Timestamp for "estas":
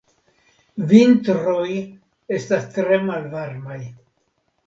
2.37-2.65